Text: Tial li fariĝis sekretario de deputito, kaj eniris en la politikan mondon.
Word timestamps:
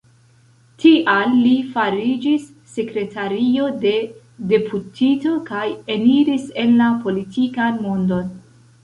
Tial 0.83 1.33
li 1.41 1.49
fariĝis 1.73 2.47
sekretario 2.77 3.67
de 3.83 3.91
deputito, 4.53 5.35
kaj 5.51 5.67
eniris 5.97 6.49
en 6.65 6.75
la 6.81 6.89
politikan 7.05 7.79
mondon. 7.85 8.33